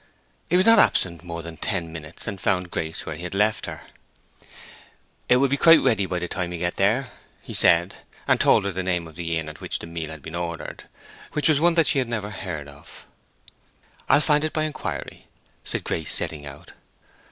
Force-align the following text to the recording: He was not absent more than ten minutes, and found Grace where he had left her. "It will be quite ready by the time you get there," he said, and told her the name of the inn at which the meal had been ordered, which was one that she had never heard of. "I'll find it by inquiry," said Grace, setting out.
He 0.49 0.57
was 0.57 0.65
not 0.65 0.79
absent 0.79 1.23
more 1.23 1.43
than 1.43 1.57
ten 1.57 1.93
minutes, 1.93 2.25
and 2.27 2.41
found 2.41 2.71
Grace 2.71 3.05
where 3.05 3.15
he 3.15 3.21
had 3.21 3.35
left 3.35 3.67
her. 3.67 3.83
"It 5.29 5.35
will 5.37 5.47
be 5.47 5.57
quite 5.57 5.79
ready 5.83 6.07
by 6.07 6.17
the 6.17 6.27
time 6.27 6.51
you 6.51 6.57
get 6.57 6.77
there," 6.77 7.11
he 7.43 7.53
said, 7.53 7.97
and 8.27 8.41
told 8.41 8.65
her 8.65 8.71
the 8.71 8.81
name 8.81 9.07
of 9.07 9.15
the 9.15 9.37
inn 9.37 9.47
at 9.47 9.61
which 9.61 9.77
the 9.77 9.85
meal 9.85 10.09
had 10.09 10.23
been 10.23 10.33
ordered, 10.33 10.85
which 11.33 11.49
was 11.49 11.59
one 11.59 11.75
that 11.75 11.85
she 11.85 11.99
had 11.99 12.09
never 12.09 12.31
heard 12.31 12.67
of. 12.67 13.05
"I'll 14.09 14.21
find 14.21 14.43
it 14.43 14.53
by 14.53 14.63
inquiry," 14.63 15.27
said 15.63 15.83
Grace, 15.83 16.11
setting 16.11 16.47
out. 16.47 16.71